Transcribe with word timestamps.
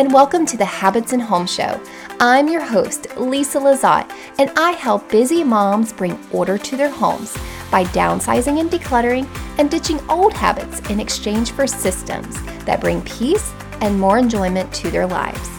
and 0.00 0.14
welcome 0.14 0.46
to 0.46 0.56
the 0.56 0.64
Habits 0.64 1.12
and 1.12 1.20
Home 1.20 1.46
Show. 1.46 1.78
I'm 2.20 2.48
your 2.48 2.64
host, 2.64 3.14
Lisa 3.18 3.58
Lazat, 3.58 4.10
and 4.38 4.50
I 4.56 4.70
help 4.70 5.10
busy 5.10 5.44
moms 5.44 5.92
bring 5.92 6.18
order 6.32 6.56
to 6.56 6.74
their 6.74 6.88
homes 6.88 7.36
by 7.70 7.84
downsizing 7.84 8.60
and 8.60 8.70
decluttering 8.70 9.28
and 9.58 9.70
ditching 9.70 10.00
old 10.08 10.32
habits 10.32 10.80
in 10.88 11.00
exchange 11.00 11.50
for 11.50 11.66
systems 11.66 12.42
that 12.64 12.80
bring 12.80 13.02
peace 13.02 13.52
and 13.82 14.00
more 14.00 14.16
enjoyment 14.16 14.72
to 14.72 14.90
their 14.90 15.06
lives. 15.06 15.50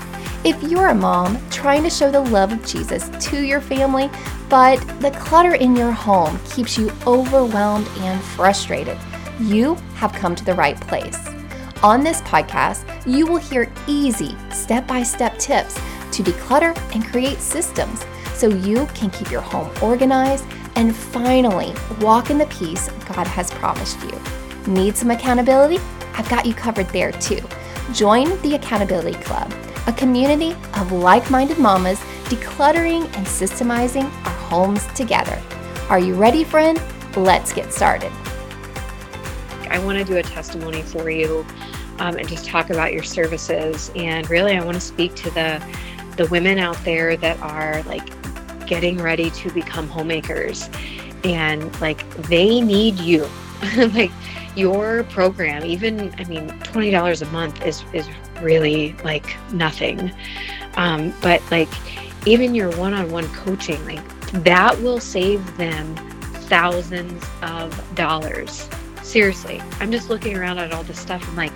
If 0.43 0.59
you're 0.63 0.87
a 0.87 0.95
mom 0.95 1.37
trying 1.51 1.83
to 1.83 1.91
show 1.91 2.09
the 2.09 2.21
love 2.21 2.51
of 2.51 2.65
Jesus 2.65 3.11
to 3.29 3.43
your 3.43 3.61
family, 3.61 4.09
but 4.49 4.77
the 5.01 5.11
clutter 5.11 5.53
in 5.53 5.75
your 5.75 5.91
home 5.91 6.39
keeps 6.49 6.79
you 6.79 6.91
overwhelmed 7.05 7.87
and 7.99 8.19
frustrated, 8.19 8.97
you 9.39 9.75
have 9.93 10.13
come 10.13 10.33
to 10.33 10.43
the 10.43 10.55
right 10.55 10.81
place. 10.81 11.30
On 11.83 12.03
this 12.03 12.21
podcast, 12.21 12.85
you 13.07 13.25
will 13.25 13.39
hear 13.39 13.71
easy 13.87 14.37
step 14.51 14.85
by 14.85 15.01
step 15.01 15.39
tips 15.39 15.73
to 16.11 16.21
declutter 16.21 16.77
and 16.93 17.03
create 17.03 17.39
systems 17.39 18.05
so 18.35 18.49
you 18.49 18.85
can 18.93 19.09
keep 19.09 19.31
your 19.31 19.41
home 19.41 19.67
organized 19.81 20.45
and 20.75 20.95
finally 20.95 21.73
walk 21.99 22.29
in 22.29 22.37
the 22.37 22.45
peace 22.47 22.87
God 23.11 23.25
has 23.25 23.49
promised 23.49 23.99
you. 24.03 24.71
Need 24.71 24.95
some 24.95 25.09
accountability? 25.09 25.79
I've 26.13 26.29
got 26.29 26.45
you 26.45 26.53
covered 26.53 26.87
there 26.89 27.13
too. 27.13 27.41
Join 27.93 28.39
the 28.43 28.53
Accountability 28.53 29.17
Club, 29.23 29.51
a 29.87 29.93
community 29.93 30.51
of 30.75 30.91
like 30.91 31.31
minded 31.31 31.57
mamas 31.57 31.99
decluttering 32.25 33.05
and 33.17 33.25
systemizing 33.25 34.05
our 34.23 34.35
homes 34.49 34.85
together. 34.93 35.41
Are 35.89 35.99
you 35.99 36.13
ready, 36.13 36.43
friend? 36.43 36.79
Let's 37.15 37.51
get 37.51 37.73
started. 37.73 38.11
I 39.71 39.79
want 39.79 39.97
to 39.97 40.03
do 40.03 40.17
a 40.17 40.23
testimony 40.23 40.81
for 40.81 41.09
you 41.09 41.45
um, 41.99 42.17
and 42.17 42.27
just 42.27 42.45
talk 42.45 42.69
about 42.69 42.93
your 42.93 43.03
services. 43.03 43.91
And 43.95 44.29
really, 44.29 44.55
I 44.55 44.63
want 44.63 44.75
to 44.75 44.81
speak 44.81 45.15
to 45.15 45.29
the 45.31 45.63
the 46.17 46.27
women 46.27 46.59
out 46.59 46.77
there 46.83 47.15
that 47.17 47.39
are 47.39 47.81
like 47.83 48.07
getting 48.67 48.97
ready 48.97 49.29
to 49.31 49.51
become 49.51 49.87
homemakers. 49.87 50.69
And 51.23 51.79
like 51.81 52.07
they 52.23 52.61
need 52.61 52.99
you. 52.99 53.27
Like 53.77 54.11
your 54.55 55.03
program 55.05 55.63
even 55.63 56.13
i 56.17 56.25
mean 56.25 56.49
$20 56.49 57.21
a 57.21 57.25
month 57.31 57.65
is 57.65 57.83
is 57.93 58.07
really 58.41 58.95
like 59.03 59.35
nothing. 59.53 60.11
Um, 60.75 61.13
but 61.21 61.41
like 61.51 61.69
even 62.27 62.55
your 62.55 62.71
one-on-one 62.77 63.27
coaching 63.33 63.83
like 63.85 64.03
that 64.43 64.79
will 64.81 64.99
save 64.99 65.57
them 65.57 65.95
thousands 66.47 67.23
of 67.41 67.95
dollars. 67.95 68.67
Seriously. 69.03 69.61
I'm 69.79 69.91
just 69.91 70.09
looking 70.09 70.37
around 70.37 70.59
at 70.59 70.71
all 70.71 70.83
this 70.83 70.99
stuff. 70.99 71.27
I'm 71.27 71.35
like 71.35 71.55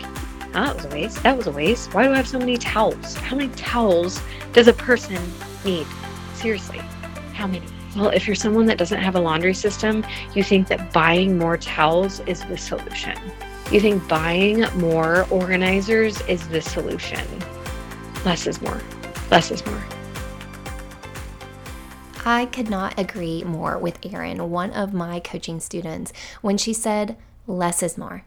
that 0.55 0.75
was 0.75 0.85
a 0.85 0.89
waste 0.89 1.23
that 1.23 1.37
was 1.37 1.47
a 1.47 1.51
waste 1.51 1.93
why 1.93 2.05
do 2.05 2.13
i 2.13 2.17
have 2.17 2.27
so 2.27 2.39
many 2.39 2.57
towels 2.57 3.13
how 3.15 3.35
many 3.35 3.49
towels 3.55 4.21
does 4.53 4.67
a 4.67 4.73
person 4.73 5.21
need 5.63 5.85
seriously 6.33 6.81
how 7.35 7.47
many? 7.47 7.61
Well, 7.97 8.09
if 8.09 8.27
you're 8.27 8.35
someone 8.35 8.65
that 8.67 8.77
doesn't 8.77 9.01
have 9.01 9.15
a 9.15 9.19
laundry 9.19 9.53
system, 9.53 10.05
you 10.33 10.43
think 10.43 10.67
that 10.69 10.93
buying 10.93 11.37
more 11.37 11.57
towels 11.57 12.21
is 12.21 12.43
the 12.45 12.57
solution. 12.57 13.17
You 13.71 13.81
think 13.81 14.07
buying 14.07 14.61
more 14.77 15.27
organizers 15.29 16.19
is 16.21 16.47
the 16.47 16.61
solution. 16.61 17.25
Less 18.23 18.47
is 18.47 18.61
more. 18.61 18.81
Less 19.29 19.51
is 19.51 19.65
more. 19.65 19.83
I 22.25 22.45
could 22.47 22.69
not 22.69 22.97
agree 22.97 23.43
more 23.43 23.77
with 23.77 23.99
Erin, 24.05 24.49
one 24.49 24.71
of 24.71 24.93
my 24.93 25.19
coaching 25.19 25.59
students, 25.59 26.13
when 26.41 26.57
she 26.57 26.73
said, 26.73 27.17
less 27.47 27.83
is 27.83 27.97
more. 27.97 28.23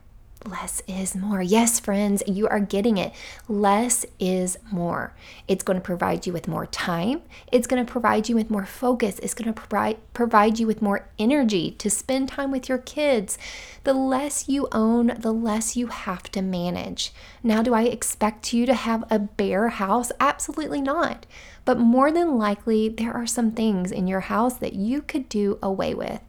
Less 0.49 0.83
is 0.89 1.15
more. 1.15 1.43
Yes, 1.43 1.79
friends, 1.79 2.23
you 2.27 2.49
are 2.49 2.61
getting 2.61 2.97
it. 2.97 3.13
Less 3.49 4.06
is 4.19 4.56
more. 4.71 5.12
It's 5.47 5.62
going 5.62 5.78
to 5.78 5.84
provide 5.84 6.27
you 6.27 6.33
with 6.33 6.49
more 6.49 6.65
time. 6.65 7.21
It's 7.53 7.67
going 7.67 7.84
to 7.84 7.91
provide 7.91 8.31
you 8.31 8.34
with 8.34 8.50
more 8.50 8.65
focus. 8.65 9.19
It's 9.19 9.34
going 9.34 9.53
to 9.53 9.61
provide 9.61 9.99
provide 10.15 10.59
you 10.59 10.67
with 10.67 10.81
more 10.81 11.06
energy 11.19 11.72
to 11.72 11.91
spend 11.91 12.31
time 12.31 12.50
with 12.50 12.67
your 12.67 12.78
kids. 12.78 13.37
The 13.84 13.93
less 13.93 14.49
you 14.49 14.69
own, 14.72 15.12
the 15.19 15.34
less 15.34 15.77
you 15.77 15.89
have 15.89 16.31
to 16.33 16.41
manage. 16.41 17.12
Now, 17.43 17.62
do 17.62 17.75
I 17.75 17.83
expect 17.83 18.55
you 18.55 18.65
to 18.65 18.75
have 18.75 19.05
a 19.11 19.19
bare 19.19 19.69
house? 19.69 20.11
Absolutely 20.19 20.81
not. 20.81 21.27
But 21.67 21.78
more 21.78 22.11
than 22.11 22.39
likely, 22.39 22.89
there 22.89 23.12
are 23.12 23.27
some 23.27 23.53
things 23.53 23.93
in 23.93 24.06
your 24.06 24.21
house 24.21 24.55
that 24.55 24.72
you 24.72 25.03
could 25.03 25.28
do 25.28 25.59
away 25.62 25.93
with 25.93 26.22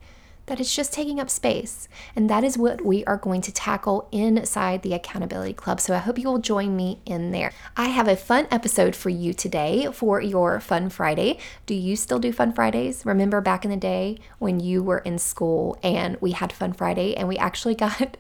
that 0.50 0.60
it's 0.60 0.76
just 0.76 0.92
taking 0.92 1.20
up 1.20 1.30
space. 1.30 1.88
And 2.16 2.30
that 2.30 2.44
is 2.44 2.58
what 2.58 2.84
we 2.84 3.06
are 3.06 3.18
going 3.18 3.42
to 3.42 3.52
tackle 3.52 4.10
inside 4.12 4.82
the 4.82 4.94
Accountability 4.94 5.54
Club. 5.54 5.80
So 5.80 5.94
I 5.94 6.00
hope 6.00 6.18
you 6.18 6.28
will 6.28 6.40
join 6.40 6.76
me 6.76 7.00
in 7.06 7.32
there. 7.32 7.54
I 7.78 7.90
have 7.90 8.08
a 8.08 8.16
fun 8.16 8.48
episode 8.52 8.96
for 8.96 9.10
you 9.10 9.34
today 9.34 9.88
for 9.94 10.20
your 10.20 10.60
Fun 10.60 10.90
Friday. 10.90 11.38
Do 11.66 11.76
you 11.76 11.96
still 11.96 12.20
do 12.20 12.34
Fun 12.34 12.52
Fridays? 12.52 13.06
Remember 13.06 13.42
back 13.42 13.64
in 13.64 13.72
the 13.72 13.78
day 13.78 14.18
when 14.40 14.60
you 14.60 14.82
were 14.84 15.00
in 15.00 15.20
school 15.20 15.78
and 15.84 16.18
we 16.20 16.32
had 16.32 16.52
Fun 16.52 16.74
Friday 16.74 17.16
and 17.16 17.28
we 17.28 17.38
actually 17.38 17.76
got 17.80 18.18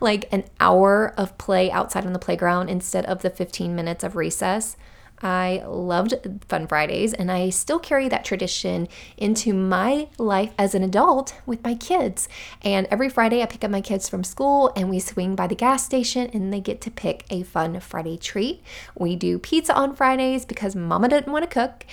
like 0.00 0.28
an 0.32 0.44
hour 0.60 1.14
of 1.16 1.38
play 1.38 1.70
outside 1.70 2.04
on 2.04 2.12
the 2.12 2.18
playground 2.18 2.68
instead 2.68 3.06
of 3.06 3.22
the 3.22 3.30
15 3.30 3.74
minutes 3.74 4.04
of 4.04 4.16
recess? 4.16 4.76
I 5.22 5.62
loved 5.66 6.14
Fun 6.48 6.66
Fridays, 6.66 7.12
and 7.12 7.30
I 7.30 7.50
still 7.50 7.78
carry 7.78 8.08
that 8.08 8.24
tradition 8.24 8.88
into 9.16 9.52
my 9.52 10.08
life 10.18 10.52
as 10.58 10.74
an 10.74 10.82
adult 10.82 11.34
with 11.46 11.62
my 11.62 11.74
kids. 11.74 12.28
And 12.62 12.86
every 12.90 13.08
Friday, 13.08 13.42
I 13.42 13.46
pick 13.46 13.64
up 13.64 13.70
my 13.70 13.80
kids 13.80 14.08
from 14.08 14.24
school 14.24 14.72
and 14.74 14.88
we 14.88 14.98
swing 14.98 15.34
by 15.34 15.46
the 15.46 15.54
gas 15.54 15.84
station, 15.84 16.30
and 16.32 16.52
they 16.52 16.60
get 16.60 16.80
to 16.82 16.90
pick 16.90 17.24
a 17.30 17.42
fun 17.42 17.78
Friday 17.80 18.16
treat. 18.16 18.62
We 18.98 19.16
do 19.16 19.38
pizza 19.38 19.74
on 19.74 19.94
Fridays 19.94 20.44
because 20.44 20.74
mama 20.74 21.08
didn't 21.08 21.32
want 21.32 21.42
to 21.42 21.50
cook, 21.50 21.84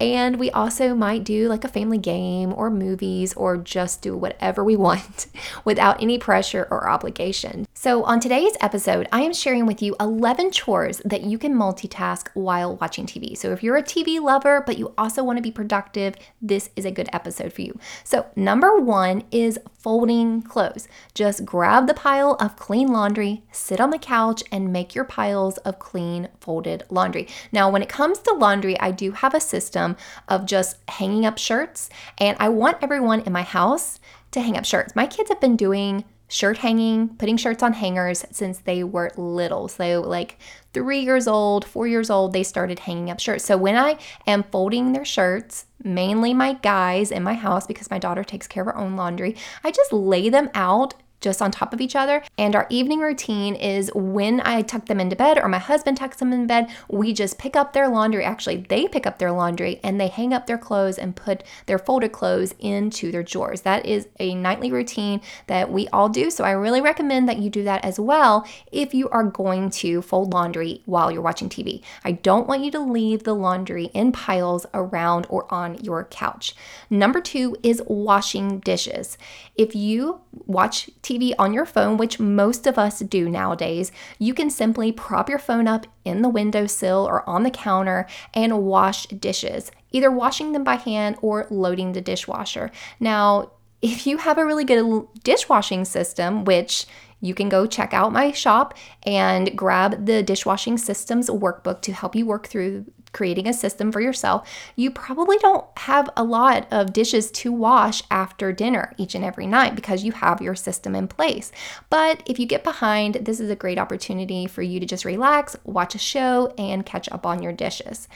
and 0.00 0.38
we 0.38 0.50
also 0.50 0.94
might 0.94 1.24
do 1.24 1.48
like 1.48 1.64
a 1.64 1.68
family 1.68 1.98
game 1.98 2.52
or 2.52 2.70
movies 2.70 3.32
or 3.34 3.56
just 3.56 4.02
do 4.02 4.16
whatever 4.16 4.62
we 4.62 4.76
want 4.86 5.26
without 5.64 6.02
any 6.02 6.18
pressure 6.18 6.66
or 6.70 6.88
obligation. 6.88 7.66
So, 7.74 8.04
on 8.04 8.20
today's 8.20 8.56
episode, 8.60 9.06
I 9.12 9.22
am 9.22 9.32
sharing 9.32 9.66
with 9.66 9.82
you 9.82 9.94
11 10.00 10.50
chores 10.50 11.00
that 11.04 11.22
you 11.22 11.38
can 11.38 11.54
multitask 11.54 12.28
while 12.34 12.76
watching 12.76 13.06
TV. 13.06 13.36
So, 13.36 13.52
if 13.52 13.62
you're 13.62 13.76
a 13.76 13.82
TV 13.82 14.20
lover 14.20 14.62
but 14.66 14.78
you 14.78 14.92
also 14.98 15.22
want 15.22 15.38
to 15.38 15.42
be 15.42 15.52
productive, 15.52 16.14
this 16.42 16.70
is 16.74 16.84
a 16.84 16.90
good 16.90 17.08
episode 17.12 17.52
for 17.52 17.62
you. 17.62 17.78
So, 18.02 18.26
number 18.34 18.78
one 18.78 19.24
is 19.30 19.58
folding 19.78 20.42
clothes. 20.42 20.88
Just 21.14 21.44
grab 21.44 21.86
the 21.86 21.94
pile 21.94 22.36
of 22.40 22.56
clean 22.56 22.88
laundry, 22.88 23.44
sit 23.52 23.80
on 23.80 23.90
the 23.90 23.98
couch, 23.98 24.42
and 24.50 24.72
make 24.72 24.94
your 24.94 25.04
piles 25.04 25.58
of 25.58 25.78
clean 25.78 26.28
folded 26.40 26.82
laundry. 26.90 27.28
Now, 27.52 27.70
when 27.70 27.82
it 27.82 27.88
comes 27.88 28.18
to 28.20 28.34
laundry, 28.34 28.78
I 28.80 28.90
do 28.90 29.12
have 29.12 29.32
a 29.32 29.40
system 29.40 29.85
of 30.28 30.46
just 30.46 30.78
hanging 30.88 31.26
up 31.26 31.38
shirts. 31.38 31.90
And 32.18 32.36
I 32.40 32.48
want 32.48 32.78
everyone 32.82 33.20
in 33.20 33.32
my 33.32 33.42
house 33.42 34.00
to 34.32 34.40
hang 34.40 34.56
up 34.56 34.64
shirts. 34.64 34.96
My 34.96 35.06
kids 35.06 35.28
have 35.28 35.40
been 35.40 35.56
doing 35.56 36.04
shirt 36.28 36.58
hanging, 36.58 37.08
putting 37.16 37.36
shirts 37.36 37.62
on 37.62 37.72
hangers 37.72 38.24
since 38.30 38.58
they 38.58 38.82
were 38.82 39.12
little. 39.16 39.68
So, 39.68 40.00
like 40.00 40.38
three 40.72 41.00
years 41.00 41.28
old, 41.28 41.64
four 41.64 41.86
years 41.86 42.10
old, 42.10 42.32
they 42.32 42.42
started 42.42 42.80
hanging 42.80 43.10
up 43.10 43.20
shirts. 43.20 43.44
So, 43.44 43.56
when 43.56 43.76
I 43.76 43.98
am 44.26 44.42
folding 44.44 44.92
their 44.92 45.04
shirts, 45.04 45.66
mainly 45.82 46.34
my 46.34 46.54
guys 46.54 47.10
in 47.12 47.22
my 47.22 47.34
house 47.34 47.66
because 47.66 47.90
my 47.90 47.98
daughter 47.98 48.24
takes 48.24 48.46
care 48.48 48.62
of 48.62 48.66
her 48.66 48.76
own 48.76 48.96
laundry, 48.96 49.36
I 49.62 49.70
just 49.70 49.92
lay 49.92 50.28
them 50.28 50.50
out 50.54 50.94
just 51.20 51.42
on 51.42 51.50
top 51.50 51.72
of 51.72 51.80
each 51.80 51.96
other. 51.96 52.22
And 52.38 52.54
our 52.54 52.66
evening 52.70 53.00
routine 53.00 53.54
is 53.54 53.90
when 53.94 54.40
I 54.44 54.62
tuck 54.62 54.86
them 54.86 55.00
into 55.00 55.16
bed 55.16 55.38
or 55.38 55.48
my 55.48 55.58
husband 55.58 55.96
tucks 55.96 56.18
them 56.18 56.32
in 56.32 56.46
bed, 56.46 56.68
we 56.88 57.12
just 57.12 57.38
pick 57.38 57.56
up 57.56 57.72
their 57.72 57.88
laundry. 57.88 58.24
Actually, 58.24 58.58
they 58.68 58.86
pick 58.88 59.06
up 59.06 59.18
their 59.18 59.32
laundry 59.32 59.80
and 59.82 60.00
they 60.00 60.08
hang 60.08 60.32
up 60.32 60.46
their 60.46 60.58
clothes 60.58 60.98
and 60.98 61.16
put 61.16 61.42
their 61.66 61.78
folded 61.78 62.12
clothes 62.12 62.54
into 62.58 63.10
their 63.10 63.22
drawers. 63.22 63.62
That 63.62 63.86
is 63.86 64.08
a 64.18 64.34
nightly 64.34 64.70
routine 64.70 65.20
that 65.46 65.72
we 65.72 65.88
all 65.88 66.08
do. 66.08 66.30
So 66.30 66.44
I 66.44 66.52
really 66.52 66.80
recommend 66.80 67.28
that 67.28 67.38
you 67.38 67.50
do 67.50 67.64
that 67.64 67.84
as 67.84 67.98
well 67.98 68.46
if 68.70 68.94
you 68.94 69.08
are 69.08 69.24
going 69.24 69.70
to 69.70 70.02
fold 70.02 70.32
laundry 70.32 70.82
while 70.86 71.10
you're 71.10 71.22
watching 71.22 71.48
TV. 71.48 71.82
I 72.04 72.12
don't 72.12 72.46
want 72.46 72.62
you 72.62 72.70
to 72.72 72.80
leave 72.80 73.24
the 73.24 73.34
laundry 73.34 73.86
in 73.86 74.12
piles 74.12 74.66
around 74.74 75.26
or 75.28 75.52
on 75.52 75.76
your 75.82 76.04
couch. 76.04 76.54
Number 76.90 77.20
two 77.20 77.56
is 77.62 77.82
washing 77.86 78.60
dishes. 78.60 79.18
If 79.56 79.74
you 79.74 80.20
watch 80.46 80.90
TV 81.06 81.32
on 81.38 81.54
your 81.54 81.64
phone, 81.64 81.96
which 81.96 82.18
most 82.18 82.66
of 82.66 82.78
us 82.78 82.98
do 82.98 83.28
nowadays, 83.28 83.92
you 84.18 84.34
can 84.34 84.50
simply 84.50 84.90
prop 84.90 85.28
your 85.28 85.38
phone 85.38 85.68
up 85.68 85.86
in 86.04 86.22
the 86.22 86.28
windowsill 86.28 87.06
or 87.08 87.28
on 87.28 87.44
the 87.44 87.50
counter 87.50 88.06
and 88.34 88.64
wash 88.64 89.06
dishes, 89.06 89.70
either 89.92 90.10
washing 90.10 90.52
them 90.52 90.64
by 90.64 90.74
hand 90.74 91.16
or 91.22 91.46
loading 91.48 91.92
the 91.92 92.00
dishwasher. 92.00 92.72
Now, 92.98 93.52
if 93.80 94.06
you 94.06 94.18
have 94.18 94.38
a 94.38 94.44
really 94.44 94.64
good 94.64 95.06
dishwashing 95.22 95.84
system, 95.84 96.44
which 96.44 96.86
you 97.20 97.34
can 97.34 97.48
go 97.48 97.66
check 97.66 97.94
out 97.94 98.12
my 98.12 98.32
shop 98.32 98.74
and 99.04 99.56
grab 99.56 100.06
the 100.06 100.22
dishwashing 100.22 100.76
systems 100.76 101.30
workbook 101.30 101.80
to 101.82 101.92
help 101.92 102.14
you 102.14 102.26
work 102.26 102.46
through 102.46 102.84
creating 103.16 103.48
a 103.48 103.52
system 103.52 103.90
for 103.90 104.00
yourself, 104.00 104.46
you 104.76 104.90
probably 104.90 105.38
don't 105.38 105.64
have 105.78 106.10
a 106.16 106.22
lot 106.22 106.68
of 106.70 106.92
dishes 106.92 107.30
to 107.30 107.50
wash 107.50 108.02
after 108.10 108.52
dinner 108.52 108.92
each 108.98 109.14
and 109.14 109.24
every 109.24 109.46
night 109.46 109.74
because 109.74 110.04
you 110.04 110.12
have 110.12 110.42
your 110.42 110.54
system 110.54 110.94
in 110.94 111.08
place. 111.08 111.50
But 111.88 112.22
if 112.26 112.38
you 112.38 112.46
get 112.46 112.62
behind, 112.62 113.14
this 113.14 113.40
is 113.40 113.48
a 113.48 113.56
great 113.56 113.78
opportunity 113.78 114.46
for 114.46 114.60
you 114.60 114.78
to 114.80 114.86
just 114.86 115.06
relax, 115.06 115.56
watch 115.64 115.94
a 115.94 115.98
show, 115.98 116.52
and 116.58 116.84
catch 116.84 117.08
up 117.10 117.24
on 117.24 117.42
your 117.42 117.52
dishes. 117.52 118.06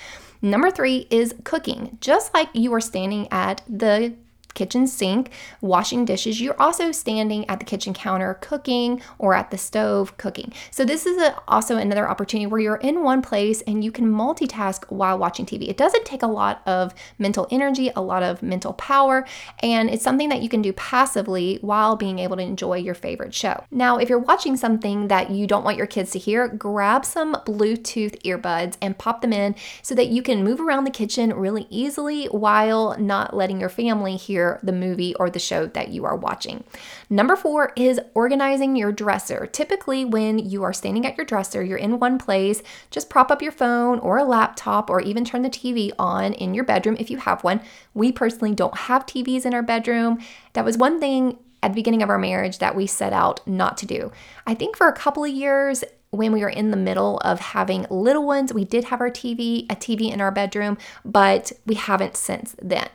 Number 0.43 0.71
three 0.71 1.07
is 1.11 1.35
cooking. 1.45 1.97
Just 2.01 2.35
like 2.35 2.51
you 2.53 2.73
are 2.75 2.81
standing 2.81 3.27
at 3.31 3.63
the 3.67 4.15
kitchen 4.55 4.87
sink 4.87 5.31
washing 5.61 6.05
dishes, 6.05 6.41
you're 6.41 6.61
also 6.61 6.93
standing 6.93 7.49
at 7.49 7.59
the 7.59 7.65
kitchen 7.65 7.95
counter 7.95 8.35
cooking 8.41 9.01
or 9.19 9.35
at 9.35 9.51
the 9.51 9.59
stove 9.59 10.17
cooking. 10.17 10.53
So, 10.71 10.85
this 10.85 11.07
is 11.07 11.21
a, 11.21 11.37
also 11.49 11.77
another 11.77 12.09
opportunity 12.09 12.47
where 12.47 12.61
you're 12.61 12.77
in 12.77 13.03
one 13.03 13.23
place 13.23 13.63
and 13.63 13.85
you 13.85 13.93
can 13.93 14.11
multitask 14.11 14.91
while 14.91 15.19
watching 15.19 15.47
TV. 15.47 15.69
It 15.69 15.77
doesn't 15.77 16.05
take 16.05 16.23
a 16.23 16.27
lot 16.27 16.63
of 16.67 16.95
mental 17.19 17.47
energy, 17.51 17.91
a 17.95 18.03
lot 18.03 18.23
of 18.23 18.43
mental 18.43 18.73
power, 18.75 19.27
and 19.63 19.91
it's 19.91 20.05
something 20.05 20.29
that 20.29 20.43
you 20.43 20.49
can 20.49 20.63
do 20.63 20.73
passively 20.73 21.59
while 21.61 21.97
being 21.97 22.19
able 22.19 22.37
to 22.37 22.43
enjoy 22.43 22.77
your 22.77 22.95
favorite 22.95 23.35
show. 23.35 23.65
Now, 23.71 23.99
if 23.99 24.09
you're 24.09 24.19
watching 24.19 24.57
something 24.57 25.09
that 25.09 25.31
you 25.31 25.47
don't 25.47 25.65
want 25.65 25.77
your 25.77 25.87
kids 25.87 26.11
to 26.13 26.19
hear, 26.19 26.49
grab 26.49 27.05
some 27.05 27.35
Bluetooth 27.47 28.21
earbuds 28.23 28.77
and 28.83 28.99
pop 28.99 29.21
them 29.21 29.33
in 29.33 29.55
so 29.83 29.95
that 29.95 30.09
you 30.09 30.23
can 30.23 30.45
move 30.45 30.61
around 30.61 30.85
the 30.85 30.91
kitchen 30.91 31.33
really 31.35 31.67
easily 31.71 32.27
while 32.27 32.97
not 32.99 33.35
letting 33.35 33.61
your 33.61 33.69
family 33.69 34.17
hear 34.17 34.40
the 34.63 34.73
movie 34.73 35.15
or 35.17 35.31
the 35.31 35.39
show 35.39 35.67
that 35.67 35.89
you 35.89 36.05
are 36.05 36.17
watching. 36.17 36.65
Number 37.09 37.37
four 37.37 37.73
is 37.77 38.01
organizing 38.15 38.77
your 38.77 38.93
dresser. 38.93 39.47
Typically, 39.47 40.05
when 40.05 40.39
you 40.39 40.63
are 40.63 40.73
standing 40.73 41.07
at 41.07 41.17
your 41.17 41.27
dresser, 41.27 41.63
you're 41.63 41.79
in 41.79 41.99
one 41.99 42.19
place, 42.19 42.63
just 42.91 43.11
prop 43.11 43.31
up 43.31 43.43
your 43.43 43.53
phone 43.53 43.99
or 44.01 44.19
a 44.19 44.25
laptop 44.25 44.91
or 44.91 45.01
even 45.01 45.25
turn 45.25 45.43
the 45.43 45.51
TV 45.51 45.93
on 45.99 46.33
in 46.33 46.55
your 46.55 46.65
bedroom 46.65 46.97
if 46.99 47.11
you 47.11 47.19
have 47.19 47.45
one. 47.45 47.61
We 47.95 48.13
personally 48.13 48.55
don't 48.55 48.77
have 48.77 49.07
TVs 49.07 49.45
in 49.45 49.55
our 49.55 49.63
bedroom. 49.63 50.19
That 50.55 50.65
was 50.65 50.77
one 50.77 51.01
thing 51.01 51.39
at 51.63 51.69
the 51.69 51.75
beginning 51.75 52.03
of 52.03 52.11
our 52.11 52.19
marriage 52.19 52.59
that 52.59 52.75
we 52.75 52.87
set 52.87 53.13
out 53.13 53.47
not 53.47 53.77
to 53.79 53.87
do. 53.87 54.13
I 54.47 54.55
think 54.55 54.77
for 54.77 54.89
a 54.89 54.93
couple 54.93 55.25
of 55.25 55.31
years, 55.31 55.85
when 56.11 56.33
we 56.33 56.41
were 56.41 56.49
in 56.49 56.71
the 56.71 56.77
middle 56.77 57.19
of 57.19 57.39
having 57.41 57.87
little 57.89 58.27
ones, 58.27 58.53
we 58.53 58.65
did 58.65 58.85
have 58.85 59.01
our 59.01 59.11
TV, 59.11 59.65
a 59.71 59.77
TV 59.77 60.13
in 60.13 60.21
our 60.21 60.33
bedroom, 60.33 60.77
but 61.05 61.53
we 61.67 61.77
haven't 61.77 62.17
since 62.17 62.57
then. 62.61 62.89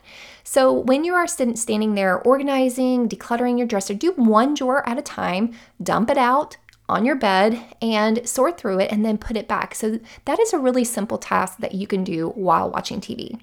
So 0.46 0.72
when 0.72 1.04
you 1.04 1.14
are 1.14 1.28
standing 1.28 1.96
there 1.96 2.20
organizing, 2.20 3.10
decluttering 3.10 3.58
your 3.58 3.68
dresser, 3.68 3.96
do 3.96 4.14
one 4.14 4.54
drawer 4.54 4.88
at 4.88 4.98
a 4.98 5.02
time, 5.02 5.54
dump 5.84 6.10
it 6.10 6.18
out, 6.18 6.56
on 6.88 7.06
your 7.06 7.16
bed 7.16 7.60
and 7.82 8.28
sort 8.28 8.60
through 8.60 8.80
it 8.80 8.92
and 8.92 9.04
then 9.04 9.18
put 9.18 9.36
it 9.36 9.48
back. 9.48 9.74
So 9.74 10.00
that 10.26 10.40
is 10.40 10.54
a 10.54 10.60
really 10.60 10.84
simple 10.84 11.18
task 11.18 11.58
that 11.60 11.74
you 11.74 11.88
can 11.88 12.04
do 12.04 12.30
while 12.30 12.70
watching 12.70 13.02
TV. 13.02 13.40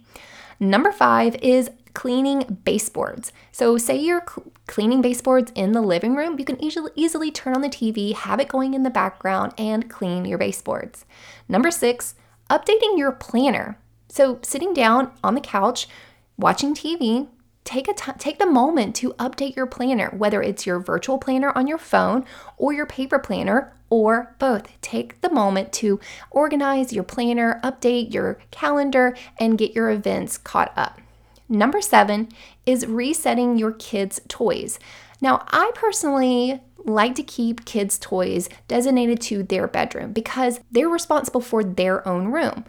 Number 0.61 0.93
five 0.93 1.35
is 1.43 1.71
cleaning 1.95 2.61
baseboards. 2.65 3.33
So, 3.51 3.77
say 3.77 3.97
you're 3.99 4.23
cl- 4.27 4.53
cleaning 4.67 5.03
baseboards 5.03 5.53
in 5.55 5.73
the 5.73 5.83
living 5.83 6.15
room, 6.15 6.39
you 6.39 6.45
can 6.45 6.63
easily, 6.63 6.91
easily 6.95 7.31
turn 7.31 7.55
on 7.55 7.63
the 7.63 7.69
TV, 7.69 8.15
have 8.15 8.41
it 8.41 8.49
going 8.49 8.73
in 8.73 8.83
the 8.83 8.89
background, 8.89 9.53
and 9.59 9.91
clean 9.91 10.25
your 10.25 10.39
baseboards. 10.39 11.05
Number 11.49 11.71
six, 11.71 12.15
updating 12.49 12.97
your 12.97 13.13
planner. 13.13 13.77
So, 14.09 14.39
sitting 14.43 14.73
down 14.73 15.11
on 15.25 15.35
the 15.35 15.41
couch, 15.41 15.89
watching 16.37 16.75
TV, 16.75 17.29
take 17.65 17.89
a 17.89 17.95
t- 17.95 18.13
take 18.19 18.39
the 18.39 18.47
moment 18.47 18.95
to 18.97 19.13
update 19.15 19.57
your 19.57 19.67
planner, 19.67 20.11
whether 20.17 20.43
it's 20.43 20.67
your 20.67 20.81
virtual 20.81 21.19
planner 21.19 21.57
on 21.57 21.67
your 21.67 21.79
phone 21.79 22.25
or 22.57 22.73
your 22.73 22.87
paper 22.87 23.19
planner 23.19 23.73
or 23.91 24.35
both. 24.39 24.69
Take 24.81 25.21
the 25.21 25.31
moment 25.31 25.73
to 25.75 26.01
organize 26.31 26.93
your 26.93 27.05
planner, 27.05 27.61
update 27.63 28.13
your 28.13 28.39
calendar, 28.51 29.17
and 29.39 29.59
get 29.59 29.75
your 29.75 29.91
events 29.91 30.39
caught 30.39 30.73
up. 30.77 31.01
Number 31.49 31.83
seven 31.83 32.29
is 32.65 32.87
resetting 32.87 33.59
your 33.59 33.73
kids' 33.73 34.21
toys. 34.29 34.79
Now, 35.21 35.45
I 35.49 35.71
personally 35.75 36.63
like 36.85 37.15
to 37.17 37.23
keep 37.23 37.65
kids' 37.65 37.99
toys 37.99 38.49
designated 38.67 39.21
to 39.21 39.43
their 39.43 39.69
bedroom 39.69 40.13
because 40.13 40.61
they're 40.71 40.89
responsible 40.89 41.41
for 41.41 41.63
their 41.63 42.07
own 42.09 42.29
room. 42.29 42.65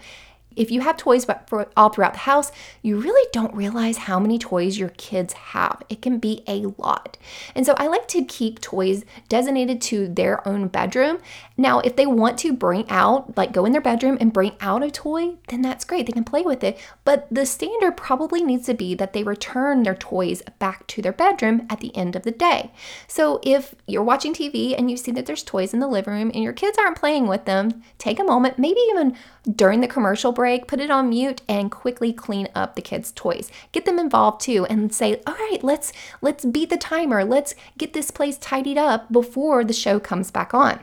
If 0.56 0.72
you 0.72 0.82
have 0.82 0.98
toys 0.98 1.26
for 1.26 1.68
all 1.76 1.90
throughout 1.90 2.14
the 2.14 2.20
house, 2.20 2.52
you 2.82 3.00
really 3.00 3.28
don't 3.32 3.54
realize 3.54 3.98
how 3.98 4.20
many 4.20 4.38
toys 4.38 4.78
your 4.78 4.90
kids 4.90 5.34
have. 5.34 5.82
It 5.90 6.02
can 6.02 6.20
be 6.20 6.44
a 6.48 6.66
lot. 6.78 7.18
And 7.56 7.66
so 7.66 7.74
I 7.78 7.88
like 7.88 8.08
to 8.10 8.24
keep 8.24 8.60
toys 8.60 9.06
designated 9.30 9.82
to 9.84 10.08
their 10.08 10.48
own 10.48 10.68
bedroom. 10.68 11.20
Now, 11.58 11.80
if 11.80 11.96
they 11.96 12.06
want 12.06 12.38
to 12.40 12.54
bring 12.54 12.90
out, 12.90 13.38
like 13.38 13.52
go 13.52 13.66
in 13.66 13.72
their 13.72 13.82
bedroom 13.82 14.18
and 14.20 14.34
bring 14.34 14.54
out 14.60 14.84
a 14.84 14.92
toy, 14.92 15.36
then 15.50 15.62
that's 15.62 15.86
great. 15.86 16.06
They 16.06 16.14
can 16.14 16.24
play 16.24 16.42
with 16.42 16.64
it. 16.64 16.80
But 17.04 17.28
the 17.32 17.46
standard 17.46 17.98
probably 17.98 18.44
needs 18.44 18.66
to 18.66 18.74
be 18.74 18.96
that 18.96 19.14
they 19.14 19.24
return 19.24 19.84
their 19.84 19.96
toys 19.96 20.42
back 20.60 20.88
to 20.88 21.02
their 21.02 21.14
bedroom 21.14 21.68
at 21.70 21.80
the 21.80 21.96
end 21.96 22.16
of 22.16 22.24
the 22.24 22.32
day. 22.32 22.72
So 23.08 23.40
if 23.44 23.76
you're 23.88 24.04
watching 24.04 24.34
TV 24.34 24.76
and 24.78 24.90
you 24.90 24.98
see 24.98 25.12
that 25.12 25.26
there's 25.26 25.44
toys 25.44 25.74
in 25.74 25.80
the 25.80 25.88
living 25.88 26.14
room 26.14 26.32
and 26.34 26.44
your 26.44 26.54
kids 26.54 26.78
aren't 26.78 26.98
playing 27.00 27.28
with 27.28 27.46
them, 27.46 27.84
take 27.98 28.20
a 28.20 28.24
moment, 28.24 28.60
maybe 28.60 28.80
even 28.90 29.16
during 29.56 29.82
the 29.82 29.88
commercial 29.88 30.32
break, 30.32 30.43
put 30.68 30.80
it 30.80 30.92
on 30.92 31.10
mute 31.10 31.42
and 31.48 31.72
quickly 31.72 32.13
clean 32.13 32.48
up 32.56 32.75
the 32.75 32.81
kids' 32.81 33.12
toys. 33.12 33.51
Get 33.72 33.86
them 33.86 34.00
involved 34.00 34.42
too 34.42 34.66
and 34.69 34.94
say, 34.94 35.22
"All 35.28 35.34
right, 35.34 35.63
let's 35.63 35.94
let's 36.22 36.45
beat 36.45 36.69
the 36.69 36.78
timer. 36.78 37.24
Let's 37.24 37.56
get 37.78 37.94
this 37.94 38.12
place 38.12 38.38
tidied 38.38 38.78
up 38.78 39.12
before 39.12 39.63
the 39.63 39.74
show 39.74 40.00
comes 40.00 40.31
back 40.31 40.54
on." 40.54 40.80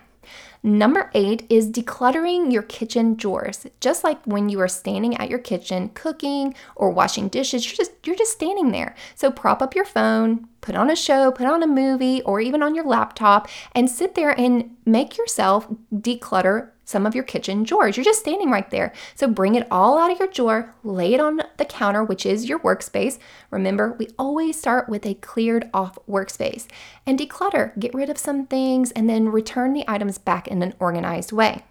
Number 0.62 1.10
eight 1.14 1.46
is 1.48 1.70
decluttering 1.70 2.52
your 2.52 2.62
kitchen 2.62 3.14
drawers. 3.14 3.66
Just 3.80 4.04
like 4.04 4.22
when 4.26 4.50
you 4.50 4.60
are 4.60 4.68
standing 4.68 5.16
at 5.16 5.30
your 5.30 5.38
kitchen 5.38 5.90
cooking 5.94 6.54
or 6.76 6.90
washing 6.90 7.28
dishes, 7.28 7.64
you're 7.66 7.76
just 7.76 7.92
you're 8.04 8.16
just 8.16 8.32
standing 8.32 8.70
there. 8.70 8.94
So 9.14 9.30
prop 9.30 9.62
up 9.62 9.74
your 9.74 9.86
phone, 9.86 10.48
put 10.60 10.74
on 10.74 10.90
a 10.90 10.96
show, 10.96 11.32
put 11.32 11.46
on 11.46 11.62
a 11.62 11.66
movie, 11.66 12.20
or 12.22 12.40
even 12.40 12.62
on 12.62 12.74
your 12.74 12.84
laptop, 12.84 13.48
and 13.74 13.88
sit 13.88 14.14
there 14.14 14.38
and 14.38 14.76
make 14.84 15.16
yourself 15.16 15.66
declutter 15.94 16.70
some 16.90 17.06
of 17.06 17.14
your 17.14 17.24
kitchen 17.24 17.62
drawers. 17.62 17.96
You're 17.96 18.04
just 18.04 18.20
standing 18.20 18.50
right 18.50 18.68
there. 18.70 18.92
So 19.14 19.28
bring 19.28 19.54
it 19.54 19.66
all 19.70 19.98
out 19.98 20.10
of 20.10 20.18
your 20.18 20.28
drawer, 20.28 20.74
lay 20.84 21.14
it 21.14 21.20
on 21.20 21.40
the 21.56 21.64
counter, 21.64 22.04
which 22.04 22.26
is 22.26 22.48
your 22.48 22.58
workspace. 22.58 23.18
Remember, 23.50 23.96
we 23.98 24.08
always 24.18 24.58
start 24.58 24.88
with 24.88 25.06
a 25.06 25.14
cleared 25.14 25.70
off 25.72 25.98
workspace 26.08 26.66
and 27.06 27.18
declutter. 27.18 27.78
Get 27.78 27.94
rid 27.94 28.10
of 28.10 28.18
some 28.18 28.46
things 28.46 28.90
and 28.92 29.08
then 29.08 29.30
return 29.30 29.72
the 29.72 29.84
items 29.88 30.18
back 30.18 30.48
in 30.48 30.62
an 30.62 30.74
organized 30.78 31.32
way. 31.32 31.64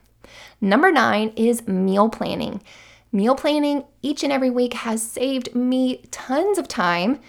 Number 0.62 0.92
nine 0.92 1.34
is 1.36 1.68
meal 1.68 2.10
planning. 2.10 2.62
Meal 3.12 3.36
planning 3.36 3.86
each 4.02 4.24
and 4.24 4.32
every 4.32 4.52
week 4.52 4.74
has 4.74 5.02
saved 5.02 5.56
me 5.56 6.04
tons 6.12 6.58
of 6.58 6.68
time 6.68 7.20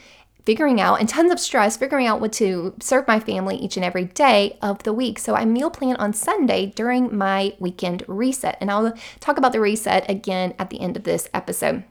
figuring 0.45 0.81
out 0.81 1.01
and 1.01 1.09
tons 1.09 1.33
of 1.33 1.41
stress 1.41 1.77
figuring 1.77 2.07
out 2.07 2.21
what 2.21 2.33
to 2.33 2.75
serve 2.81 3.07
my 3.07 3.21
family 3.21 3.57
each 3.57 3.77
and 3.77 3.85
every 3.85 4.05
day 4.05 4.59
of 4.63 4.83
the 4.83 4.93
week. 4.93 5.19
So 5.19 5.35
I 5.35 5.45
meal 5.45 5.71
plan 5.71 5.97
on 5.97 6.13
Sunday 6.13 6.67
during 6.67 7.17
my 7.17 7.55
weekend 7.59 8.03
reset. 8.07 8.57
And 8.61 8.71
I'll 8.71 8.95
talk 9.21 9.39
about 9.39 9.53
the 9.53 9.61
reset 9.61 10.09
again 10.09 10.55
at 10.59 10.71
the 10.71 10.81
end 10.81 10.97
of 10.97 11.05
this 11.05 11.29
episode. 11.35 11.85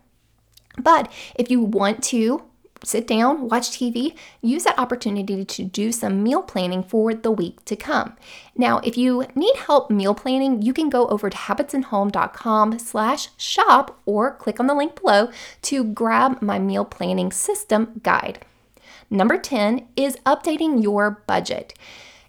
But 0.77 1.11
if 1.35 1.51
you 1.51 1.61
want 1.61 2.03
to 2.05 2.43
sit 2.83 3.07
down, 3.07 3.49
watch 3.49 3.71
TV, 3.71 4.15
use 4.41 4.63
that 4.63 4.79
opportunity 4.79 5.43
to 5.45 5.63
do 5.63 5.91
some 5.91 6.23
meal 6.23 6.41
planning 6.41 6.83
for 6.83 7.13
the 7.13 7.31
week 7.31 7.63
to 7.65 7.75
come. 7.75 8.15
Now, 8.55 8.79
if 8.79 8.97
you 8.97 9.25
need 9.35 9.55
help 9.55 9.89
meal 9.89 10.15
planning, 10.15 10.61
you 10.61 10.73
can 10.73 10.89
go 10.89 11.07
over 11.07 11.29
to 11.29 11.37
habitsinhome.com 11.37 12.79
slash 12.79 13.29
shop 13.37 13.99
or 14.05 14.35
click 14.35 14.59
on 14.59 14.67
the 14.67 14.73
link 14.73 14.99
below 14.99 15.29
to 15.63 15.83
grab 15.83 16.41
my 16.41 16.59
meal 16.59 16.85
planning 16.85 17.31
system 17.31 17.99
guide. 18.03 18.45
Number 19.09 19.37
10 19.37 19.87
is 19.95 20.17
updating 20.25 20.83
your 20.83 21.23
budget. 21.25 21.73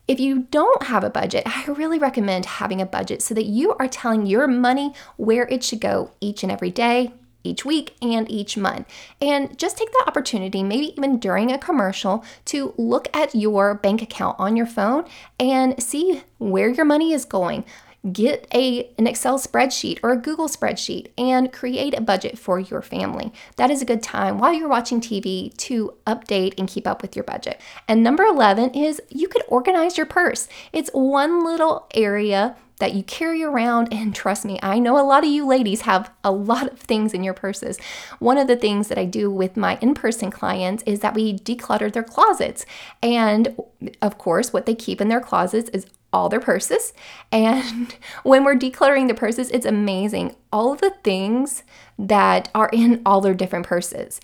If 0.09 0.19
you 0.19 0.49
don't 0.51 0.85
have 0.85 1.05
a 1.05 1.11
budget, 1.11 1.45
I 1.47 1.65
really 1.67 1.99
recommend 1.99 2.45
having 2.45 2.81
a 2.81 2.87
budget 2.87 3.23
so 3.23 3.33
that 3.35 3.45
you 3.45 3.75
are 3.75 3.87
telling 3.87 4.27
your 4.27 4.49
money 4.49 4.93
where 5.17 5.47
it 5.47 5.63
should 5.63 5.81
go 5.81 6.11
each 6.21 6.43
and 6.43 6.51
every 6.51 6.71
day, 6.71 7.13
each 7.43 7.65
week 7.65 7.97
and 8.03 8.31
each 8.31 8.57
month. 8.57 8.87
And 9.21 9.59
just 9.59 9.79
take 9.79 9.91
the 9.91 10.05
opportunity, 10.07 10.63
maybe 10.63 10.93
even 10.97 11.19
during 11.19 11.51
a 11.51 11.59
commercial, 11.59 12.25
to 12.47 12.75
look 12.77 13.09
at 13.15 13.35
your 13.35 13.75
bank 13.75 14.03
account 14.03 14.37
on 14.39 14.57
your 14.57 14.67
phone 14.67 15.05
and 15.39 15.83
see 15.83 16.23
where 16.39 16.69
your 16.69 16.85
money 16.85 17.13
is 17.13 17.25
going. 17.25 17.65
Get 18.13 18.49
a, 18.55 18.91
an 18.97 19.07
Excel 19.07 19.39
spreadsheet 19.39 19.99
or 20.03 20.13
a 20.13 20.17
Google 20.17 20.49
spreadsheet 20.49 21.09
and 21.19 21.53
create 21.53 21.93
a 21.93 22.01
budget 22.01 22.39
for 22.39 22.59
your 22.59 22.81
family. 22.81 23.31
That 23.57 23.71
is 23.71 23.83
a 23.83 23.85
good 23.85 24.03
time 24.03 24.39
while 24.39 24.55
you're 24.55 24.69
watching 24.71 25.03
TV 25.03 25.55
to 25.59 25.93
update 26.07 26.55
and 26.57 26.67
keep 26.67 26.87
up 26.87 27.03
with 27.03 27.15
your 27.15 27.25
budget. 27.25 27.61
And 27.87 28.03
number 28.03 28.25
11 28.25 28.71
is 28.71 29.03
you 29.11 29.29
could 29.29 29.43
organize 29.49 29.99
your 29.99 30.07
purse. 30.07 30.49
It's 30.73 30.89
one 30.95 31.45
little 31.45 31.89
area 31.95 32.57
that 32.81 32.95
you 32.95 33.03
carry 33.05 33.43
around. 33.43 33.93
And 33.93 34.15
trust 34.15 34.45
me, 34.45 34.59
I 34.63 34.79
know 34.79 34.99
a 34.99 35.07
lot 35.07 35.25
of 35.25 35.31
you 35.31 35.47
ladies 35.47 35.83
have 35.83 36.11
a 36.25 36.33
lot 36.33 36.73
of 36.73 36.79
things 36.79 37.15
in 37.15 37.23
your 37.23 37.35
purses. 37.35 37.79
One 38.19 38.39
of 38.39 38.49
the 38.49 38.57
things 38.57 38.89
that 38.89 38.99
I 38.99 39.05
do 39.05 39.31
with 39.31 39.57
my 39.57 39.79
in 39.81 39.95
person 39.95 40.31
clients 40.31 40.83
is 40.85 41.01
that 41.01 41.15
we 41.15 41.39
declutter 41.39 41.93
their 41.93 42.03
closets. 42.03 42.67
And 43.03 43.57
of 44.03 44.19
course, 44.19 44.53
what 44.53 44.67
they 44.67 44.75
keep 44.75 45.01
in 45.01 45.09
their 45.09 45.21
closets 45.21 45.71
is 45.71 45.87
all 46.13 46.29
their 46.29 46.41
purses. 46.41 46.93
And 47.33 47.95
when 48.25 48.43
we're 48.43 48.57
decluttering 48.57 49.07
the 49.07 49.15
purses, 49.15 49.51
it's 49.51 49.65
amazing 49.65 50.35
all 50.53 50.75
the 50.75 50.95
things 51.05 51.63
that 51.97 52.51
are 52.57 52.69
in 52.73 53.03
all 53.07 53.21
their 53.21 53.35
different 53.35 53.67
purses. 53.67 54.21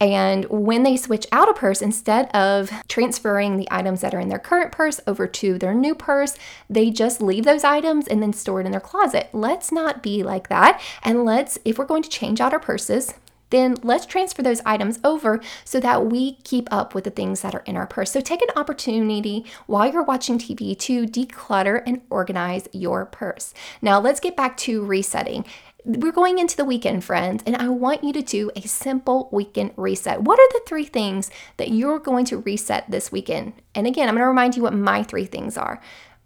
And 0.00 0.46
when 0.46 0.82
they 0.82 0.96
switch 0.96 1.26
out 1.30 1.50
a 1.50 1.52
purse, 1.52 1.82
instead 1.82 2.34
of 2.34 2.70
transferring 2.88 3.56
the 3.56 3.68
items 3.70 4.00
that 4.00 4.14
are 4.14 4.20
in 4.20 4.30
their 4.30 4.38
current 4.38 4.72
purse 4.72 4.98
over 5.06 5.26
to 5.26 5.58
their 5.58 5.74
new 5.74 5.94
purse, 5.94 6.36
they 6.70 6.90
just 6.90 7.20
leave 7.20 7.44
those 7.44 7.64
items 7.64 8.08
and 8.08 8.22
then 8.22 8.32
store 8.32 8.60
it 8.60 8.66
in 8.66 8.72
their 8.72 8.80
closet. 8.80 9.28
Let's 9.32 9.70
not 9.70 10.02
be 10.02 10.22
like 10.22 10.48
that. 10.48 10.80
And 11.02 11.24
let's, 11.26 11.58
if 11.66 11.78
we're 11.78 11.84
going 11.84 12.02
to 12.02 12.08
change 12.08 12.40
out 12.40 12.54
our 12.54 12.60
purses, 12.60 13.12
then 13.50 13.76
let's 13.82 14.06
transfer 14.06 14.42
those 14.42 14.62
items 14.64 14.98
over 15.04 15.40
so 15.64 15.80
that 15.80 16.06
we 16.06 16.34
keep 16.44 16.68
up 16.72 16.94
with 16.94 17.04
the 17.04 17.10
things 17.10 17.42
that 17.42 17.54
are 17.54 17.64
in 17.66 17.76
our 17.76 17.86
purse. 17.86 18.12
So 18.12 18.20
take 18.20 18.42
an 18.42 18.48
opportunity 18.56 19.44
while 19.66 19.92
you're 19.92 20.02
watching 20.02 20.38
TV 20.38 20.78
to 20.78 21.04
declutter 21.06 21.82
and 21.86 22.00
organize 22.10 22.68
your 22.72 23.04
purse. 23.04 23.52
Now 23.82 24.00
let's 24.00 24.20
get 24.20 24.36
back 24.36 24.56
to 24.58 24.84
resetting. 24.84 25.44
We're 25.84 26.12
going 26.12 26.38
into 26.38 26.56
the 26.56 26.64
weekend, 26.64 27.04
friends, 27.04 27.42
and 27.46 27.56
I 27.56 27.68
want 27.68 28.04
you 28.04 28.12
to 28.12 28.22
do 28.22 28.50
a 28.54 28.62
simple 28.62 29.28
weekend 29.32 29.72
reset. 29.76 30.22
What 30.22 30.38
are 30.38 30.48
the 30.52 30.62
three 30.66 30.84
things 30.84 31.30
that 31.56 31.70
you're 31.70 31.98
going 31.98 32.26
to 32.26 32.38
reset 32.38 32.90
this 32.90 33.10
weekend? 33.10 33.54
And 33.74 33.86
again, 33.86 34.08
I'm 34.08 34.14
going 34.14 34.24
to 34.24 34.28
remind 34.28 34.56
you 34.56 34.62
what 34.62 34.74
my 34.74 35.02
three 35.02 35.24
things 35.24 35.56
are. 35.56 35.80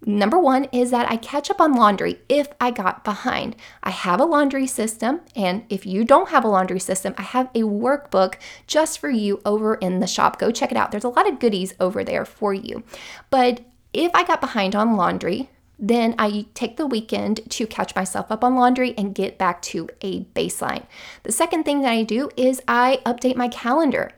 Number 0.05 0.37
one 0.37 0.65
is 0.65 0.91
that 0.91 1.09
I 1.09 1.17
catch 1.17 1.49
up 1.49 1.61
on 1.61 1.73
laundry 1.73 2.19
if 2.27 2.47
I 2.59 2.69
got 2.69 3.03
behind. 3.03 3.55
I 3.81 3.91
have 3.91 4.19
a 4.19 4.25
laundry 4.25 4.67
system, 4.67 5.21
and 5.35 5.63
if 5.69 5.85
you 5.85 6.03
don't 6.03 6.29
have 6.29 6.43
a 6.43 6.49
laundry 6.49 6.79
system, 6.79 7.15
I 7.17 7.23
have 7.23 7.49
a 7.55 7.61
workbook 7.61 8.35
just 8.67 8.99
for 8.99 9.09
you 9.09 9.41
over 9.45 9.75
in 9.75 10.01
the 10.01 10.07
shop. 10.07 10.37
Go 10.37 10.51
check 10.51 10.71
it 10.71 10.77
out. 10.77 10.91
There's 10.91 11.05
a 11.05 11.09
lot 11.09 11.29
of 11.29 11.39
goodies 11.39 11.73
over 11.79 12.03
there 12.03 12.25
for 12.25 12.53
you. 12.53 12.83
But 13.29 13.61
if 13.93 14.11
I 14.13 14.25
got 14.25 14.41
behind 14.41 14.75
on 14.75 14.97
laundry, 14.97 15.49
then 15.77 16.15
I 16.17 16.45
take 16.53 16.77
the 16.77 16.87
weekend 16.87 17.41
to 17.51 17.67
catch 17.67 17.95
myself 17.95 18.31
up 18.31 18.43
on 18.43 18.55
laundry 18.55 18.93
and 18.97 19.15
get 19.15 19.37
back 19.37 19.61
to 19.63 19.89
a 20.01 20.23
baseline. 20.35 20.85
The 21.23 21.31
second 21.31 21.63
thing 21.63 21.81
that 21.81 21.91
I 21.91 22.03
do 22.03 22.29
is 22.37 22.61
I 22.67 22.99
update 23.05 23.35
my 23.35 23.47
calendar. 23.47 24.11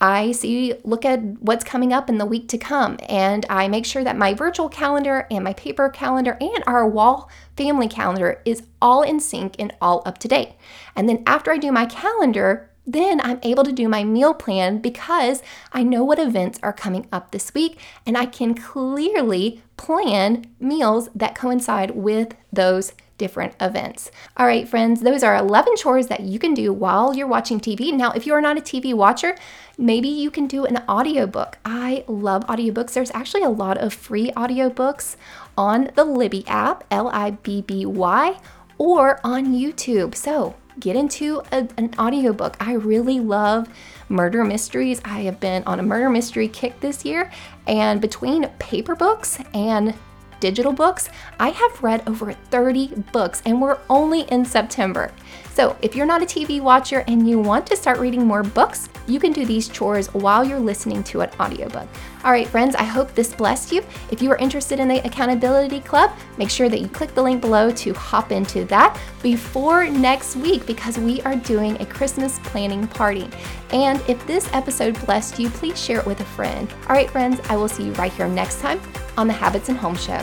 I 0.00 0.32
see, 0.32 0.74
look 0.82 1.04
at 1.04 1.20
what's 1.40 1.64
coming 1.64 1.92
up 1.92 2.08
in 2.10 2.18
the 2.18 2.26
week 2.26 2.48
to 2.48 2.58
come, 2.58 2.98
and 3.08 3.46
I 3.48 3.68
make 3.68 3.86
sure 3.86 4.04
that 4.04 4.18
my 4.18 4.34
virtual 4.34 4.68
calendar 4.68 5.26
and 5.30 5.44
my 5.44 5.54
paper 5.54 5.88
calendar 5.88 6.36
and 6.40 6.64
our 6.66 6.86
wall 6.86 7.30
family 7.56 7.88
calendar 7.88 8.42
is 8.44 8.64
all 8.82 9.02
in 9.02 9.20
sync 9.20 9.54
and 9.58 9.72
all 9.80 10.02
up 10.04 10.18
to 10.18 10.28
date. 10.28 10.50
And 10.96 11.08
then 11.08 11.22
after 11.26 11.52
I 11.52 11.58
do 11.58 11.70
my 11.70 11.86
calendar, 11.86 12.70
then 12.86 13.20
I'm 13.22 13.38
able 13.42 13.64
to 13.64 13.72
do 13.72 13.88
my 13.88 14.04
meal 14.04 14.34
plan 14.34 14.78
because 14.78 15.42
I 15.72 15.82
know 15.82 16.04
what 16.04 16.18
events 16.18 16.58
are 16.62 16.72
coming 16.72 17.06
up 17.10 17.30
this 17.30 17.54
week 17.54 17.78
and 18.04 18.16
I 18.18 18.26
can 18.26 18.54
clearly 18.54 19.62
plan 19.84 20.46
meals 20.58 21.10
that 21.14 21.34
coincide 21.34 21.90
with 21.90 22.34
those 22.50 22.94
different 23.18 23.54
events. 23.60 24.10
All 24.34 24.46
right, 24.46 24.66
friends, 24.66 25.02
those 25.02 25.22
are 25.22 25.36
11 25.36 25.76
chores 25.76 26.06
that 26.06 26.20
you 26.20 26.38
can 26.38 26.54
do 26.54 26.72
while 26.72 27.14
you're 27.14 27.26
watching 27.26 27.60
TV. 27.60 27.92
Now, 27.92 28.10
if 28.12 28.26
you 28.26 28.32
are 28.32 28.40
not 28.40 28.56
a 28.56 28.62
TV 28.62 28.94
watcher, 28.94 29.36
maybe 29.76 30.08
you 30.08 30.30
can 30.30 30.46
do 30.46 30.64
an 30.64 30.82
audiobook. 30.88 31.58
I 31.66 32.04
love 32.08 32.46
audiobooks. 32.46 32.94
There's 32.94 33.10
actually 33.10 33.42
a 33.42 33.50
lot 33.50 33.76
of 33.76 33.92
free 33.92 34.30
audiobooks 34.30 35.16
on 35.56 35.90
the 35.94 36.04
Libby 36.04 36.46
app, 36.46 36.84
L 36.90 37.08
I 37.08 37.32
B 37.32 37.60
B 37.60 37.84
Y, 37.84 38.40
or 38.78 39.20
on 39.22 39.52
YouTube. 39.52 40.14
So, 40.14 40.56
get 40.80 40.96
into 40.96 41.42
a, 41.52 41.68
an 41.76 41.94
audiobook. 41.98 42.56
I 42.60 42.74
really 42.74 43.20
love 43.20 43.68
murder 44.08 44.44
mysteries. 44.44 45.00
I 45.04 45.20
have 45.20 45.40
been 45.40 45.62
on 45.64 45.80
a 45.80 45.82
murder 45.82 46.10
mystery 46.10 46.48
kick 46.48 46.80
this 46.80 47.04
year, 47.04 47.30
and 47.66 48.00
between 48.00 48.48
paper 48.58 48.94
books 48.94 49.38
and 49.52 49.94
digital 50.40 50.72
books, 50.72 51.08
I 51.38 51.50
have 51.50 51.82
read 51.82 52.06
over 52.08 52.32
30 52.32 52.88
books, 53.12 53.42
and 53.44 53.60
we're 53.60 53.78
only 53.88 54.22
in 54.22 54.44
September. 54.44 55.12
So, 55.54 55.76
if 55.82 55.94
you're 55.94 56.04
not 56.04 56.20
a 56.20 56.26
TV 56.26 56.60
watcher 56.60 57.04
and 57.06 57.28
you 57.28 57.38
want 57.38 57.64
to 57.68 57.76
start 57.76 58.00
reading 58.00 58.26
more 58.26 58.42
books, 58.42 58.88
you 59.06 59.20
can 59.20 59.32
do 59.32 59.46
these 59.46 59.68
chores 59.68 60.12
while 60.12 60.44
you're 60.44 60.58
listening 60.58 61.04
to 61.04 61.20
an 61.20 61.30
audiobook. 61.38 61.88
All 62.24 62.32
right, 62.32 62.48
friends, 62.48 62.74
I 62.74 62.82
hope 62.82 63.14
this 63.14 63.32
blessed 63.32 63.70
you. 63.70 63.84
If 64.10 64.20
you 64.20 64.32
are 64.32 64.36
interested 64.38 64.80
in 64.80 64.88
the 64.88 65.06
Accountability 65.06 65.80
Club, 65.80 66.10
make 66.38 66.50
sure 66.50 66.68
that 66.68 66.80
you 66.80 66.88
click 66.88 67.14
the 67.14 67.22
link 67.22 67.40
below 67.40 67.70
to 67.70 67.92
hop 67.92 68.32
into 68.32 68.64
that 68.64 68.98
before 69.22 69.88
next 69.88 70.34
week 70.34 70.66
because 70.66 70.98
we 70.98 71.20
are 71.22 71.36
doing 71.36 71.80
a 71.80 71.86
Christmas 71.86 72.40
planning 72.44 72.88
party. 72.88 73.28
And 73.70 74.02
if 74.08 74.26
this 74.26 74.52
episode 74.52 74.98
blessed 75.06 75.38
you, 75.38 75.50
please 75.50 75.80
share 75.80 76.00
it 76.00 76.06
with 76.06 76.20
a 76.20 76.24
friend. 76.24 76.72
All 76.88 76.96
right, 76.96 77.10
friends, 77.10 77.40
I 77.48 77.56
will 77.56 77.68
see 77.68 77.84
you 77.84 77.92
right 77.92 78.12
here 78.12 78.26
next 78.26 78.60
time 78.60 78.80
on 79.16 79.26
the 79.26 79.32
Habits 79.32 79.68
and 79.68 79.78
Home 79.78 79.96
Show. 79.96 80.18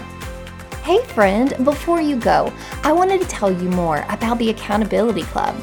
Hey, 0.84 1.04
friend, 1.06 1.54
before 1.64 2.02
you 2.02 2.16
go, 2.16 2.52
I 2.84 2.92
wanted 2.92 3.22
to 3.22 3.28
tell 3.28 3.52
you 3.52 3.70
more 3.70 4.06
about 4.10 4.40
the 4.40 4.50
Accountability 4.50 5.24
Club. 5.24 5.56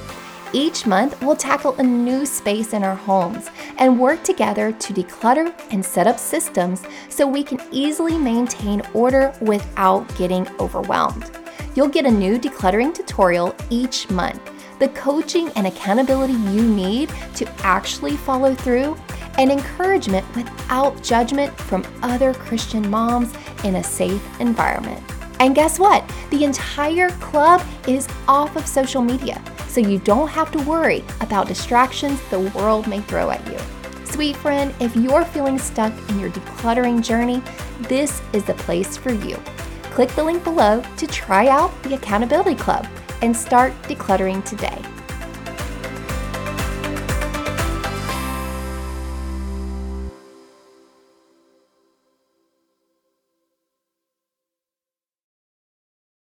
Each 0.52 0.86
month, 0.86 1.20
we'll 1.20 1.36
tackle 1.36 1.74
a 1.76 1.82
new 1.82 2.24
space 2.24 2.72
in 2.72 2.82
our 2.82 2.94
homes 2.94 3.50
and 3.76 4.00
work 4.00 4.22
together 4.22 4.72
to 4.72 4.92
declutter 4.94 5.52
and 5.70 5.84
set 5.84 6.06
up 6.06 6.18
systems 6.18 6.82
so 7.10 7.26
we 7.26 7.42
can 7.42 7.60
easily 7.70 8.16
maintain 8.16 8.80
order 8.94 9.34
without 9.42 10.08
getting 10.16 10.48
overwhelmed. 10.58 11.30
You'll 11.74 11.88
get 11.88 12.06
a 12.06 12.10
new 12.10 12.38
decluttering 12.38 12.94
tutorial 12.94 13.54
each 13.68 14.08
month, 14.08 14.40
the 14.78 14.88
coaching 14.88 15.50
and 15.50 15.66
accountability 15.66 16.32
you 16.32 16.62
need 16.62 17.10
to 17.34 17.46
actually 17.62 18.16
follow 18.16 18.54
through, 18.54 18.96
and 19.38 19.50
encouragement 19.50 20.26
without 20.36 21.02
judgment 21.02 21.56
from 21.58 21.86
other 22.02 22.34
Christian 22.34 22.88
moms 22.90 23.32
in 23.64 23.76
a 23.76 23.84
safe 23.84 24.22
environment. 24.40 25.02
And 25.40 25.54
guess 25.54 25.78
what? 25.78 26.04
The 26.30 26.44
entire 26.44 27.10
club 27.10 27.64
is 27.86 28.08
off 28.26 28.56
of 28.56 28.66
social 28.66 29.00
media, 29.00 29.40
so 29.68 29.80
you 29.80 29.98
don't 30.00 30.28
have 30.28 30.50
to 30.52 30.62
worry 30.64 31.04
about 31.20 31.46
distractions 31.46 32.20
the 32.28 32.40
world 32.40 32.88
may 32.88 33.00
throw 33.00 33.30
at 33.30 33.46
you. 33.46 33.58
Sweet 34.04 34.36
friend, 34.36 34.74
if 34.80 34.96
you're 34.96 35.24
feeling 35.24 35.58
stuck 35.58 35.92
in 36.10 36.18
your 36.18 36.30
decluttering 36.30 37.02
journey, 37.02 37.40
this 37.82 38.20
is 38.32 38.44
the 38.44 38.54
place 38.54 38.96
for 38.96 39.12
you. 39.12 39.36
Click 39.84 40.08
the 40.10 40.24
link 40.24 40.42
below 40.42 40.82
to 40.96 41.06
try 41.06 41.46
out 41.48 41.70
the 41.84 41.94
Accountability 41.94 42.56
Club 42.56 42.86
and 43.22 43.36
start 43.36 43.72
decluttering 43.82 44.44
today. 44.44 44.82